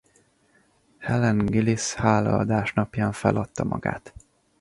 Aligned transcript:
Helen 0.97 1.45
Gillis 1.45 1.93
hálaadás 1.95 2.73
napján 2.73 3.11
feladta 3.11 3.63
magát. 3.63 4.13